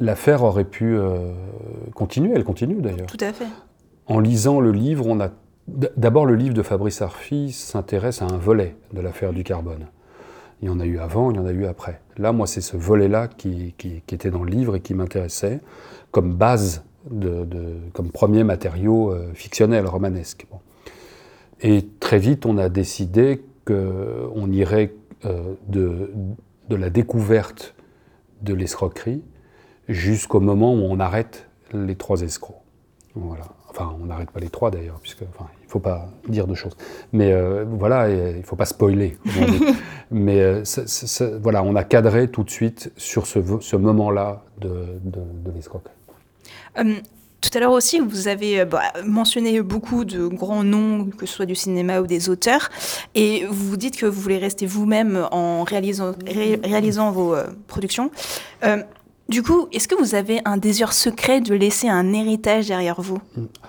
L'affaire 0.00 0.44
aurait 0.44 0.64
pu 0.64 0.96
continuer, 1.94 2.32
elle 2.34 2.44
continue 2.44 2.80
d'ailleurs. 2.80 3.06
Tout 3.06 3.18
à 3.20 3.32
fait. 3.32 3.46
En 4.06 4.20
lisant 4.20 4.60
le 4.60 4.72
livre, 4.72 5.06
on 5.06 5.20
a... 5.20 5.30
D'abord, 5.66 6.24
le 6.24 6.34
livre 6.34 6.54
de 6.54 6.62
Fabrice 6.62 7.02
Arfi 7.02 7.52
s'intéresse 7.52 8.22
à 8.22 8.26
un 8.26 8.38
volet 8.38 8.76
de 8.92 9.00
l'affaire 9.00 9.32
du 9.32 9.44
carbone. 9.44 9.86
Il 10.60 10.68
y 10.68 10.70
en 10.70 10.80
a 10.80 10.86
eu 10.86 10.98
avant, 10.98 11.30
il 11.30 11.36
y 11.36 11.40
en 11.40 11.46
a 11.46 11.52
eu 11.52 11.66
après. 11.66 12.00
Là, 12.16 12.32
moi, 12.32 12.46
c'est 12.46 12.60
ce 12.60 12.76
volet-là 12.76 13.28
qui, 13.28 13.74
était 14.10 14.30
dans 14.30 14.42
le 14.42 14.50
livre 14.50 14.76
et 14.76 14.80
qui 14.80 14.94
m'intéressait 14.94 15.60
comme 16.10 16.34
base, 16.34 16.84
comme 17.92 18.10
premier 18.12 18.44
matériau 18.44 19.12
euh, 19.12 19.32
fictionnel, 19.34 19.86
romanesque. 19.86 20.46
Et 21.60 21.86
très 22.00 22.18
vite, 22.18 22.46
on 22.46 22.58
a 22.58 22.68
décidé 22.68 23.42
qu'on 23.64 24.50
irait 24.50 24.94
euh, 25.24 25.54
de, 25.66 26.10
la 26.70 26.90
découverte 26.90 27.74
de 28.42 28.54
l'escroquerie 28.54 29.22
jusqu'au 29.88 30.40
moment 30.40 30.74
où 30.74 30.82
on 30.82 31.00
arrête 31.00 31.48
les 31.72 31.96
trois 31.96 32.22
escrocs. 32.22 32.62
Voilà. 33.14 33.44
Enfin, 33.68 33.94
on 34.00 34.06
n'arrête 34.06 34.30
pas 34.30 34.40
les 34.40 34.50
trois 34.50 34.70
d'ailleurs, 34.70 35.00
puisque 35.00 35.24
ne 35.68 35.72
faut 35.72 35.80
pas 35.80 36.08
dire 36.28 36.46
de 36.46 36.54
choses. 36.54 36.76
Mais 37.12 37.32
euh, 37.32 37.64
voilà, 37.68 38.08
il 38.08 38.38
ne 38.38 38.42
faut 38.42 38.56
pas 38.56 38.64
spoiler. 38.64 39.16
Mais 40.10 40.40
euh, 40.40 40.62
voilà, 41.42 41.62
on 41.62 41.76
a 41.76 41.84
cadré 41.84 42.28
tout 42.28 42.42
de 42.42 42.50
suite 42.50 42.90
sur 42.96 43.26
ce, 43.26 43.38
ce 43.60 43.76
moment-là 43.76 44.42
de, 44.60 44.68
de, 45.02 45.20
de 45.44 45.50
l'escroquerie. 45.54 45.92
Hum, 46.78 46.94
tout 47.40 47.50
à 47.54 47.60
l'heure 47.60 47.72
aussi, 47.72 48.00
vous 48.00 48.28
avez 48.28 48.60
euh, 48.60 48.64
bah, 48.64 48.80
mentionné 49.04 49.60
beaucoup 49.60 50.06
de 50.06 50.26
grands 50.26 50.64
noms, 50.64 51.04
que 51.04 51.26
ce 51.26 51.34
soit 51.34 51.46
du 51.46 51.54
cinéma 51.54 52.00
ou 52.00 52.06
des 52.06 52.30
auteurs, 52.30 52.70
et 53.14 53.44
vous 53.50 53.76
dites 53.76 53.98
que 53.98 54.06
vous 54.06 54.20
voulez 54.20 54.38
rester 54.38 54.64
vous-même 54.64 55.28
en 55.30 55.64
réalisant, 55.64 56.14
réalisant 56.26 57.12
vos 57.12 57.36
productions. 57.66 58.10
Hum, 58.62 58.84
du 59.28 59.42
coup, 59.42 59.68
est-ce 59.72 59.88
que 59.88 59.94
vous 59.94 60.14
avez 60.14 60.40
un 60.46 60.56
désir 60.56 60.92
secret 60.92 61.40
de 61.40 61.54
laisser 61.54 61.88
un 61.88 62.12
héritage 62.14 62.68
derrière 62.68 63.00
vous 63.00 63.18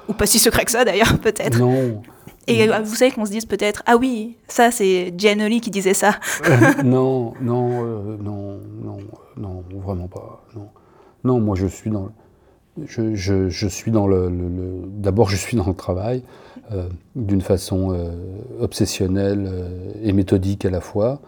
Ou 0.08 0.14
pas 0.14 0.26
si 0.26 0.40
secret 0.40 0.64
que 0.64 0.72
ça 0.72 0.86
d'ailleurs, 0.86 1.18
peut-être 1.22 1.60
Non. 1.60 2.02
Et 2.48 2.68
euh, 2.68 2.80
vous 2.80 2.96
savez 2.96 3.12
qu'on 3.12 3.26
se 3.26 3.32
dise 3.32 3.46
peut-être, 3.46 3.84
ah 3.86 3.98
oui, 3.98 4.36
ça 4.48 4.72
c'est 4.72 5.14
Gianoli 5.16 5.62
qui 5.62 5.70
disait 5.70 5.94
ça. 5.94 6.16
non, 6.84 7.34
non, 7.42 7.86
euh, 7.86 8.18
non, 8.20 8.60
non, 8.82 8.98
non, 9.38 9.64
vraiment 9.80 10.08
pas. 10.08 10.44
Non, 10.56 10.70
non 11.24 11.40
moi 11.40 11.56
je 11.56 11.68
suis 11.68 11.92
dans, 11.92 12.10
je, 12.84 13.14
je, 13.14 13.50
je 13.50 13.68
suis 13.68 13.92
dans 13.92 14.08
le, 14.08 14.32
d'abord 14.88 15.30
je 15.30 15.36
suis 15.36 15.58
dans 15.58 15.68
le 15.68 15.76
travail 15.76 16.24
euh, 16.72 16.88
d'une 17.16 17.42
façon 17.42 18.10
obsessionnelle 18.60 19.52
et 20.02 20.14
méthodique 20.14 20.66
à 20.66 20.70
la 20.72 20.82
fois 20.82 21.22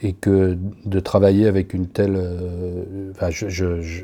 et 0.00 0.12
que 0.12 0.58
de 0.84 1.00
travailler 1.00 1.46
avec 1.46 1.72
une 1.72 1.86
telle, 1.86 2.16
euh, 2.16 3.12
enfin, 3.12 3.30
je, 3.30 4.02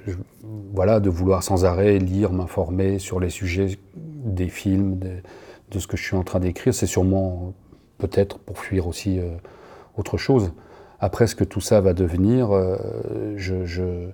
voilà, 0.73 1.01
de 1.01 1.11
vouloir 1.11 1.43
sans 1.43 1.65
arrêt 1.65 1.99
lire, 1.99 2.33
m'informer 2.33 2.99
sur 2.99 3.19
les 3.19 3.31
sujets 3.31 3.79
des 3.97 4.49
films, 4.49 4.99
de, 4.99 5.79
ce 5.79 5.87
que 5.87 5.97
je 5.97 6.03
suis 6.03 6.17
en 6.17 6.23
train 6.23 6.41
d'écrire, 6.41 6.75
c'est 6.75 6.87
sûrement 6.87 7.55
peut-être 7.99 8.39
pour 8.39 8.59
fuir 8.59 8.87
aussi 8.87 9.19
euh, 9.19 9.31
autre 9.97 10.17
chose. 10.17 10.53
Après, 11.01 11.27
ce 11.27 11.35
que 11.35 11.45
tout 11.45 11.61
ça 11.61 11.81
va 11.81 11.93
devenir, 11.95 12.51
euh, 12.53 12.77
je, 13.37 14.09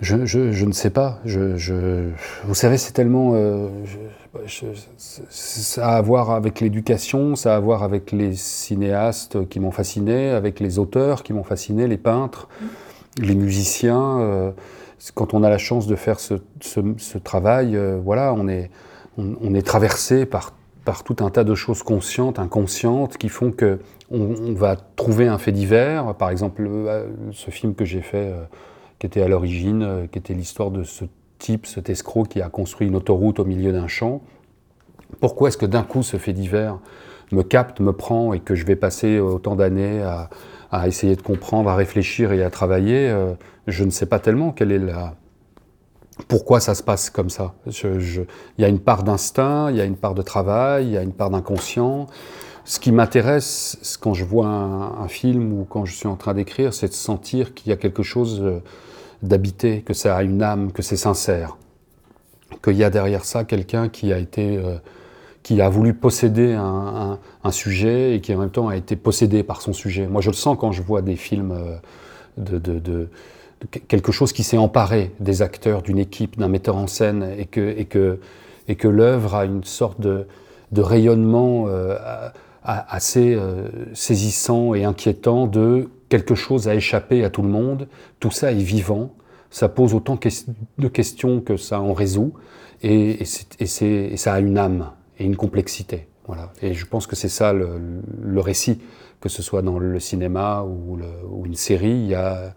je, 0.00 0.64
ne 0.64 0.72
sais 0.72 0.90
pas. 0.90 1.20
Vous 1.24 2.54
savez, 2.54 2.78
c'est 2.78 2.92
tellement. 2.92 3.32
Euh, 3.34 3.68
ça 4.48 5.88
a 5.88 5.96
à 5.96 6.02
voir 6.02 6.30
avec 6.30 6.60
l'éducation, 6.60 7.36
ça 7.36 7.54
a 7.54 7.56
à 7.56 7.60
voir 7.60 7.84
avec 7.84 8.10
les 8.10 8.34
cinéastes 8.34 9.48
qui 9.48 9.60
m'ont 9.60 9.70
fasciné, 9.70 10.30
avec 10.30 10.58
les 10.58 10.78
auteurs 10.78 11.22
qui 11.22 11.32
m'ont 11.32 11.44
fasciné, 11.44 11.86
les 11.86 11.96
peintres, 11.96 12.48
les 13.18 13.36
musiciens. 13.36 14.18
Euh, 14.18 14.50
quand 15.14 15.34
on 15.34 15.42
a 15.44 15.50
la 15.50 15.58
chance 15.58 15.86
de 15.86 15.94
faire 15.94 16.18
ce, 16.18 16.34
travail, 17.22 17.76
euh, 17.76 18.00
voilà, 18.02 18.34
on 18.34 18.48
est, 18.48 18.70
on, 19.16 19.60
traversé 19.60 20.26
par, 20.26 20.52
tout 21.04 21.16
un 21.20 21.30
tas 21.30 21.44
de 21.44 21.54
choses 21.54 21.84
conscientes, 21.84 22.40
inconscientes, 22.40 23.16
qui 23.16 23.28
font 23.28 23.52
que 23.52 23.78
on, 24.10 24.54
va 24.54 24.76
trouver 24.96 25.28
un 25.28 25.38
fait 25.38 25.52
divers. 25.52 26.14
Par 26.14 26.30
exemple, 26.30 26.68
ce 27.32 27.50
film 27.50 27.74
que 27.74 27.84
j'ai 27.84 28.02
fait 28.02 28.32
qui 29.04 29.06
était 29.06 29.20
à 29.20 29.28
l'origine, 29.28 29.82
euh, 29.82 30.06
qui 30.06 30.18
était 30.18 30.32
l'histoire 30.32 30.70
de 30.70 30.82
ce 30.82 31.04
type, 31.38 31.66
cet 31.66 31.90
escroc 31.90 32.24
qui 32.24 32.40
a 32.40 32.48
construit 32.48 32.88
une 32.88 32.96
autoroute 32.96 33.38
au 33.38 33.44
milieu 33.44 33.70
d'un 33.70 33.86
champ. 33.86 34.22
Pourquoi 35.20 35.48
est-ce 35.48 35.58
que 35.58 35.66
d'un 35.66 35.82
coup 35.82 36.02
ce 36.02 36.16
fait 36.16 36.32
divers 36.32 36.78
me 37.30 37.42
capte, 37.42 37.80
me 37.80 37.92
prend 37.92 38.32
et 38.32 38.40
que 38.40 38.54
je 38.54 38.64
vais 38.64 38.76
passer 38.76 39.20
autant 39.20 39.56
d'années 39.56 40.02
à, 40.72 40.88
essayer 40.88 41.16
de 41.16 41.20
comprendre, 41.20 41.68
à 41.68 41.76
réfléchir 41.76 42.32
et 42.32 42.42
à 42.42 42.48
travailler 42.48 43.10
euh, 43.10 43.34
Je 43.66 43.84
ne 43.84 43.90
sais 43.90 44.06
pas 44.06 44.20
tellement 44.20 44.52
quelle 44.52 44.72
est 44.72 44.78
la, 44.78 45.16
pourquoi 46.26 46.60
ça 46.60 46.74
se 46.74 46.82
passe 46.82 47.10
comme 47.10 47.28
ça. 47.28 47.52
Il 47.66 48.24
y 48.56 48.64
a 48.64 48.68
une 48.68 48.80
part 48.80 49.02
d'instinct, 49.02 49.70
il 49.70 49.76
y 49.76 49.82
a 49.82 49.84
une 49.84 49.96
part 49.96 50.14
de 50.14 50.22
travail, 50.22 50.86
il 50.86 50.92
y 50.92 50.96
a 50.96 51.02
une 51.02 51.12
part 51.12 51.28
d'inconscient. 51.28 52.06
Ce 52.64 52.80
qui 52.80 52.90
m'intéresse 52.90 53.98
quand 54.00 54.14
je 54.14 54.24
vois 54.24 54.46
un, 54.46 55.08
film 55.08 55.52
ou 55.52 55.66
quand 55.68 55.84
je 55.84 55.94
suis 55.94 56.08
en 56.08 56.16
train 56.16 56.32
d'écrire, 56.32 56.72
c'est 56.72 56.88
de 56.88 56.94
sentir 56.94 57.52
qu'il 57.52 57.68
y 57.68 57.72
a 57.74 57.76
quelque 57.76 58.02
chose 58.02 58.42
d'habité, 59.24 59.82
que 59.82 59.94
ça 59.94 60.16
a 60.16 60.22
une 60.22 60.42
âme, 60.42 60.72
que 60.72 60.82
c'est 60.82 60.96
sincère, 60.96 61.56
qu'il 62.62 62.76
y 62.76 62.84
a 62.84 62.90
derrière 62.90 63.24
ça 63.24 63.44
quelqu'un 63.44 63.88
qui 63.88 64.12
a 64.12 64.18
été, 64.18 64.56
euh, 64.56 64.76
qui 65.42 65.60
a 65.60 65.68
voulu 65.68 65.94
posséder 65.94 66.52
un, 66.52 67.18
sujet 67.50 68.14
et 68.14 68.20
qui 68.20 68.34
en 68.34 68.38
même 68.38 68.50
temps 68.50 68.68
a 68.68 68.76
été 68.76 68.96
possédé 68.96 69.42
par 69.42 69.60
son 69.60 69.72
sujet. 69.72 70.06
Moi, 70.06 70.20
je 70.22 70.30
le 70.30 70.34
sens 70.34 70.56
quand 70.58 70.72
je 70.72 70.82
vois 70.82 71.02
des 71.02 71.16
films 71.16 71.52
euh, 71.52 72.58
de 72.58 73.08
quelque 73.88 74.12
chose 74.12 74.32
qui 74.32 74.42
s'est 74.42 74.58
emparé 74.58 75.12
des 75.20 75.40
acteurs, 75.42 75.82
d'une 75.82 75.98
équipe, 75.98 76.38
d'un 76.38 76.48
metteur 76.48 76.76
en 76.76 76.86
scène, 76.86 77.26
et 77.38 77.46
que, 77.46 77.60
et 77.78 77.84
que, 77.84 78.18
et 78.68 78.76
que 78.76 78.88
l'œuvre 78.88 79.34
a 79.34 79.44
une 79.44 79.64
sorte 79.64 80.00
de, 80.00 80.26
de 80.72 80.82
rayonnement 80.82 81.66
euh, 81.68 81.96
assez 82.62 83.38
saisissant 83.92 84.74
et 84.74 84.84
inquiétant 84.84 85.46
de 85.46 85.88
quelque 86.08 86.34
chose 86.34 86.68
a 86.68 86.74
échappé 86.74 87.24
à 87.24 87.30
tout 87.30 87.42
le 87.42 87.48
monde, 87.48 87.88
tout 88.20 88.30
ça 88.30 88.52
est 88.52 88.62
vivant, 88.62 89.14
ça 89.50 89.68
pose 89.68 89.94
autant 89.94 90.18
de 90.78 90.88
questions 90.88 91.40
que 91.40 91.56
ça 91.56 91.80
en 91.80 91.92
résout, 91.92 92.32
et, 92.82 93.24
ça 93.24 94.34
a 94.34 94.40
une 94.40 94.58
âme 94.58 94.90
et 95.18 95.24
une 95.24 95.36
complexité. 95.36 96.08
Voilà. 96.26 96.52
Et 96.62 96.74
je 96.74 96.86
pense 96.86 97.06
que 97.06 97.16
c'est 97.16 97.28
ça 97.28 97.52
le, 97.52 98.40
récit, 98.40 98.80
que 99.20 99.28
ce 99.28 99.42
soit 99.42 99.62
dans 99.62 99.78
le 99.78 100.00
cinéma 100.00 100.64
ou, 100.64 100.98
une 101.44 101.54
série, 101.54 101.90
il 101.90 102.06
y 102.06 102.14
a 102.14 102.54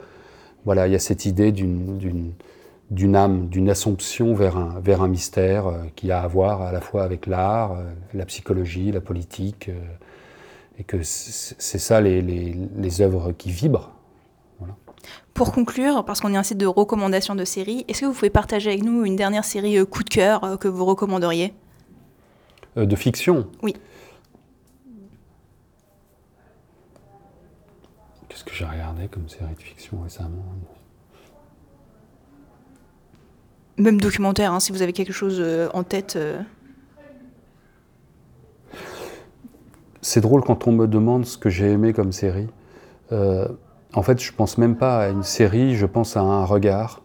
voilà, 0.66 1.00
cette 1.00 1.26
idée 1.26 1.52
d'une 1.52 3.16
âme, 3.16 3.48
d'une 3.48 3.70
assomption 3.70 4.34
vers 4.34 4.58
un, 4.58 4.80
vers 4.82 5.02
un 5.02 5.08
mystère 5.08 5.68
euh, 5.68 5.84
qui 5.96 6.12
a 6.12 6.22
à 6.22 6.28
voir 6.28 6.62
à 6.62 6.74
la 6.74 6.82
fois 6.82 7.04
avec 7.04 7.26
l'art, 7.26 7.74
euh, 7.74 7.84
la 8.14 8.26
psychologie, 8.26 8.92
la 8.92 9.00
politique, 9.00 9.70
euh, 9.70 9.80
et 10.78 10.84
que 10.84 11.02
c'est 11.02 11.80
ça 11.80 12.02
les, 12.02 12.22
les, 12.22 13.02
œuvres 13.02 13.32
qui 13.32 13.52
vibrent. 13.52 13.92
Pour 15.34 15.52
conclure, 15.52 16.04
parce 16.06 16.20
qu'on 16.20 16.34
est 16.34 16.38
un 16.38 16.44
site 16.44 16.58
de 16.58 16.66
recommandation 16.66 17.36
de 17.36 17.46
séries, 17.46 17.86
est-ce 17.88 18.02
que 18.02 18.06
vous 18.08 18.14
pouvez 18.14 18.30
partager 18.30 18.72
avec 18.72 18.84
nous 18.84 19.06
une 19.06 19.16
dernière 19.16 19.46
série 19.46 19.86
coup 19.86 20.04
de 20.04 20.10
cœur 20.10 20.58
que 20.60 20.68
vous 20.68 20.86
recommanderiez? 20.86 21.54
De 22.76 22.96
fiction? 22.96 23.48
Oui. 23.62 23.76
Qu'est-ce 28.30 28.44
que 28.44 28.54
j'ai 28.54 28.66
regardé 28.66 29.08
comme 29.08 29.28
série 29.30 29.56
de 29.56 29.62
fiction 29.62 30.02
récemment? 30.02 30.44
Même 33.78 34.00
documentaire, 34.00 34.54
hein, 34.54 34.60
si 34.60 34.72
vous 34.72 34.82
avez 34.82 34.94
quelque 34.94 35.14
chose 35.14 35.38
euh, 35.40 35.70
en 35.74 35.84
tête. 35.84 36.16
Euh. 36.16 36.42
C'est 40.08 40.22
drôle 40.22 40.42
quand 40.42 40.68
on 40.68 40.72
me 40.72 40.88
demande 40.88 41.26
ce 41.26 41.38
que 41.38 41.50
j'ai 41.50 41.70
aimé 41.70 41.92
comme 41.92 42.14
série. 42.14 42.48
Euh, 43.12 43.46
en 43.94 44.02
fait, 44.04 44.22
je 44.22 44.32
pense 44.32 44.58
même 44.58 44.78
pas 44.78 45.00
à 45.00 45.10
une 45.10 45.22
série, 45.22 45.76
je 45.76 45.86
pense 45.86 46.16
à 46.16 46.22
un 46.22 46.46
regard. 46.46 47.02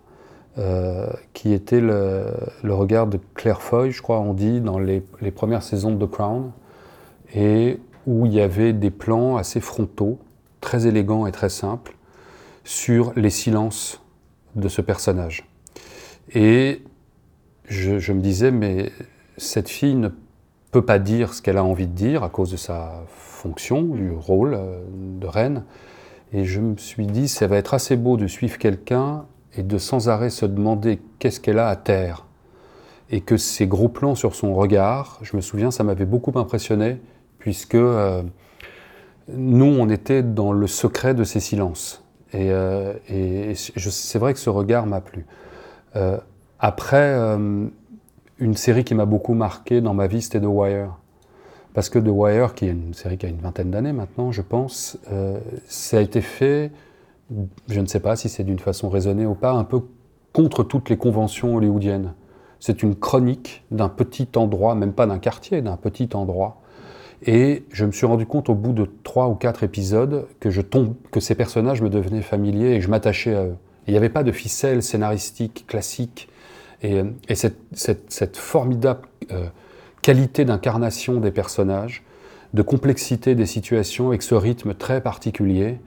qui 1.32 1.52
était 1.52 1.80
le, 1.80 2.32
regard 2.62 3.09
de 3.09 3.18
Claire 3.35 3.61
Foy, 3.61 3.90
je 3.90 4.02
crois, 4.02 4.21
on 4.21 4.35
dit, 4.35 4.61
dans 4.61 4.78
les, 4.78 5.00
premières 5.35 5.64
saisons 5.64 5.92
de 5.92 6.06
The 6.06 6.09
Crown, 6.09 6.52
et 7.35 7.80
où 8.06 8.25
il 8.26 8.35
y 8.35 8.40
avait 8.40 8.73
des 8.73 8.92
plans 8.92 9.37
assez 9.37 9.59
frontaux, 9.59 10.21
très 10.61 10.87
élégant 10.87 11.26
et 11.26 11.32
très 11.32 11.49
simple 11.49 11.97
sur 12.62 13.12
les 13.16 13.30
silences 13.30 14.00
de 14.54 14.68
ce 14.68 14.80
personnage. 14.80 15.49
Et 16.35 16.85
je, 17.66 18.12
me 18.12 18.21
disais, 18.21 18.52
mais 18.52 18.92
cette 19.38 19.68
fille 19.68 19.97
ne 19.97 20.09
peut 20.72 20.84
pas 20.84 20.98
dire 20.98 21.34
ce 21.34 21.42
qu'elle 21.42 21.58
a 21.58 21.64
envie 21.64 21.86
de 21.86 21.92
dire 21.92 22.24
à 22.24 22.28
cause 22.28 22.50
de 22.50 22.56
sa 22.56 23.04
fonction, 23.08 23.82
du 23.82 24.10
rôle 24.10 24.54
euh, 24.54 24.82
de 25.20 25.26
reine. 25.26 25.62
Et 26.32 26.44
je 26.44 26.60
me 26.60 26.76
suis 26.76 27.06
dit, 27.06 27.28
ça 27.28 27.46
va 27.46 27.56
être 27.56 27.74
assez 27.74 27.96
beau 27.96 28.16
de 28.16 28.26
suivre 28.26 28.58
quelqu'un 28.58 29.26
et 29.56 29.62
de 29.62 29.78
sans 29.78 30.08
arrêt 30.08 30.30
se 30.30 30.46
demander 30.46 30.98
qu'est-ce 31.18 31.40
qu'elle 31.40 31.58
a 31.58 31.68
à 31.68 31.76
terre. 31.76 32.26
Et 33.10 33.20
que 33.20 33.36
ces 33.36 33.66
gros 33.66 33.88
plans 33.88 34.14
sur 34.14 34.34
son 34.34 34.54
regard, 34.54 35.18
je 35.22 35.36
me 35.36 35.42
souviens, 35.42 35.70
ça 35.70 35.84
m'avait 35.84 36.06
beaucoup 36.06 36.36
impressionné, 36.38 36.98
puisque 37.38 37.74
euh, 37.74 38.22
nous, 39.28 39.66
on 39.66 39.90
était 39.90 40.22
dans 40.22 40.52
le 40.52 40.66
secret 40.66 41.14
de 41.14 41.24
ces 41.24 41.40
silences. 41.40 42.02
Et, 42.32 42.50
euh, 42.50 42.94
c'est 43.54 44.18
vrai 44.18 44.32
que 44.32 44.38
ce 44.38 44.48
regard 44.48 44.86
m'a 44.86 45.02
plu. 45.02 45.26
Euh, 45.96 46.16
après, 46.58 47.36
une 48.38 48.54
série 48.54 48.84
qui 48.84 48.94
m'a 48.94 49.04
beaucoup 49.04 49.34
marqué 49.34 49.80
dans 49.80 49.94
ma 49.94 50.06
vie, 50.06 50.22
c'était 50.22 50.40
The 50.40 50.46
Wire. 50.46 50.96
Parce 51.74 51.88
que 51.88 51.98
The 51.98 52.08
Wire, 52.08 52.54
qui 52.54 52.66
est 52.66 52.70
une 52.70 52.94
série 52.94 53.18
qui 53.18 53.26
a 53.26 53.28
une 53.28 53.40
vingtaine 53.40 53.70
d'années 53.70 53.92
maintenant, 53.92 54.32
je 54.32 54.42
pense, 54.42 54.98
ça 55.66 55.98
a 55.98 56.00
été 56.00 56.20
fait, 56.20 56.70
je 57.68 57.80
ne 57.80 57.86
sais 57.86 58.00
pas 58.00 58.14
si 58.16 58.28
c'est 58.28 58.44
d'une 58.44 58.58
façon 58.58 58.90
raisonnée 58.90 59.24
ou 59.24 59.34
pas, 59.34 59.52
un 59.52 59.64
peu 59.64 59.80
contre 60.32 60.64
toutes 60.64 60.90
les 60.90 60.96
conventions 60.96 61.56
hollywoodiennes. 61.56 62.12
C'est 62.60 62.82
une 62.82 62.94
chronique 62.94 63.64
d'un 63.70 63.88
petit 63.88 64.28
endroit, 64.36 64.74
même 64.74 64.92
pas 64.92 65.06
d'un 65.06 65.18
quartier, 65.18 65.62
d'un 65.62 65.76
petit 65.76 66.10
endroit, 66.14 66.62
et 67.24 67.64
je 67.70 67.84
me 67.84 67.92
suis 67.92 68.06
rendu 68.06 68.26
compte 68.26 68.48
au 68.48 68.54
bout 68.54 68.72
de 68.72 68.88
trois 69.04 69.28
ou 69.28 69.34
quatre 69.34 69.62
épisodes 69.62 70.26
que, 70.40 70.50
je 70.50 70.60
tombe, 70.60 70.94
que 71.10 71.20
ces 71.20 71.34
personnages 71.34 71.80
me 71.80 71.88
devenaient 71.88 72.22
familiers 72.22 72.74
et 72.74 72.80
je 72.80 72.90
m'attachais 72.90 73.34
à 73.34 73.44
eux. 73.44 73.56
Il 73.86 73.92
n'y 73.92 73.96
avait 73.96 74.08
pas 74.08 74.24
de 74.24 74.32
ficelle 74.32 74.82
scénaristique 74.82 75.64
classique. 75.68 76.28
Et, 76.82 77.02
et 77.28 77.34
cette, 77.34 78.36
formidable 78.36 79.02
euh, 79.30 79.46
qualité 80.02 80.44
d'incarnation 80.44 81.20
des 81.20 81.30
personnages, 81.30 82.02
de 82.54 82.62
complexité 82.62 83.34
des 83.34 83.46
situations 83.46 84.08
avec 84.08 84.22
ce 84.22 84.34
rythme 84.34 84.74
très 84.74 85.00
particulier, 85.00 85.80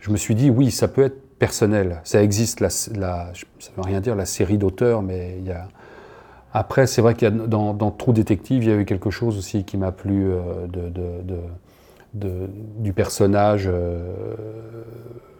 je 0.00 0.10
me 0.10 0.16
suis 0.16 0.34
dit, 0.34 0.50
oui, 0.50 0.70
ça 0.70 0.88
peut 0.88 1.02
être 1.02 1.20
personnel. 1.38 2.00
Ça 2.04 2.22
existe, 2.22 2.60
la, 2.60 2.70
ça 2.70 2.92
ne 2.94 3.76
veut 3.76 3.82
rien 3.82 4.00
dire 4.00 4.14
la 4.14 4.24
série 4.24 4.56
d'auteurs, 4.56 5.02
mais 5.02 5.36
il 5.38 5.46
y 5.46 5.52
a 5.52 5.68
après, 6.56 6.86
c'est 6.86 7.02
vrai 7.02 7.12
qu'il 7.12 7.28
y 7.28 7.30
a 7.30 7.30
dans, 7.30 7.90
Trou 7.90 8.14
Détective, 8.14 8.64
il 8.64 8.70
y 8.70 8.72
a 8.72 8.76
eu 8.76 8.86
quelque 8.86 9.10
chose 9.10 9.36
aussi 9.36 9.64
qui 9.64 9.76
m'a 9.76 9.92
plu 9.92 10.30
euh, 10.30 10.66
du 12.14 12.94
personnage. 12.94 13.68
Euh, 13.70 14.14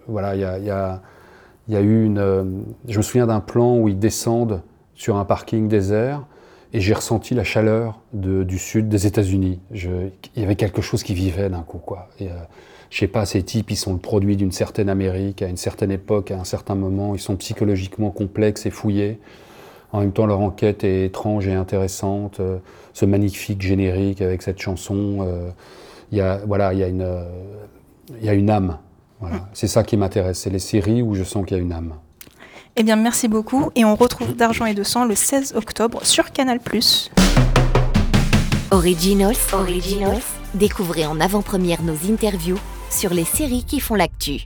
voilà, 0.09 0.35
il 0.35 0.43
y 0.43 0.45
a, 0.45 0.59
il 0.59 1.75
y 1.75 1.77
a, 1.77 1.81
eu 1.81 2.05
une. 2.05 2.19
Euh, 2.19 2.45
je 2.87 2.99
me 2.99 3.03
souviens 3.03 3.27
d'un 3.27 3.41
plan 3.41 3.79
où 3.79 3.89
ils 3.89 3.99
descendent 3.99 4.61
sur 4.97 5.17
un 5.17 5.25
parking 5.25 5.69
désert 5.69 6.27
et 6.73 6.81
j'ai 6.81 6.95
ressenti 6.95 7.35
la 7.35 7.45
chaleur 7.45 8.01
du 8.13 8.59
sud 8.59 8.89
des 8.89 9.07
États-Unis. 9.07 9.61
Il 9.73 10.11
y 10.37 10.43
avait 10.43 10.57
quelque 10.57 10.83
chose 10.83 11.05
qui 11.05 11.15
vivait 11.15 11.49
d'un 11.49 11.63
coup, 11.63 11.79
quoi. 11.79 12.09
Et, 12.19 12.29
je 12.91 12.99
sais 12.99 13.09
pas, 13.09 13.27
ces 13.27 13.43
types, 13.43 13.71
ils 13.71 13.77
sont 13.77 13.93
le 13.93 13.99
produit 13.99 14.37
d'une 14.37 14.53
certaine 14.53 14.89
Amérique, 14.89 15.43
à 15.43 15.49
une 15.49 15.57
certaine 15.57 15.91
époque, 15.91 16.31
à 16.31 16.39
un 16.39 16.45
certain 16.45 16.75
moment, 16.75 17.15
ils 17.15 17.21
sont 17.21 17.37
psychologiquement 17.37 18.11
complexes 18.11 18.67
et 18.67 18.71
fouillés. 18.71 19.21
En 19.93 20.01
même 20.01 20.13
temps, 20.13 20.27
leur 20.27 20.41
enquête 20.41 20.85
est 20.85 21.07
étrange 21.07 21.47
et 21.49 21.55
intéressante. 21.55 22.41
Euh, 22.41 22.59
ce 22.93 23.05
magnifique 23.05 23.63
générique 23.63 24.21
avec 24.23 24.43
cette 24.43 24.61
chanson, 24.61 25.19
euh, 25.21 25.51
il 26.13 26.19
y 26.19 26.21
a, 26.21 26.39
voilà, 26.47 26.73
il 26.73 26.79
y 26.79 26.83
a 26.83 26.89
une, 26.89 27.03
euh, 27.03 27.25
il 28.19 28.25
y 28.25 28.29
a 28.29 28.35
une 28.35 28.51
âme. 28.51 28.79
Voilà. 29.21 29.49
C'est 29.53 29.69
ça 29.69 29.83
qui 29.83 29.97
m'intéresse. 29.97 30.41
C'est 30.41 30.51
les 30.51 30.59
séries 30.59 31.03
où 31.03 31.15
je 31.15 31.25
sens 31.25 31.45
qu'il 31.47 31.57
y 31.57 31.61
a 31.61 31.63
une 31.63 31.73
âme. 31.73 31.95
Eh 32.79 32.83
bien, 32.83 32.97
merci 32.97 33.27
beaucoup. 33.27 33.71
Et 33.75 33.87
on 33.87 33.97
retrouve 33.97 34.37
D'Argent 34.37 34.67
et 34.67 34.75
de 34.75 34.83
Sang 34.83 35.07
le 35.07 35.15
16 35.15 35.55
octobre 35.57 36.05
sur 36.05 36.31
Canal+. 36.31 36.61
Originals, 38.71 39.37
Originals. 39.55 40.21
Découvrez 40.53 41.07
en 41.07 41.19
avant-première 41.19 41.83
nos 41.83 41.97
interviews 42.11 42.59
sur 42.91 43.15
les 43.15 43.25
séries 43.25 43.65
qui 43.65 43.81
font 43.81 43.95
l'actu. 43.95 44.43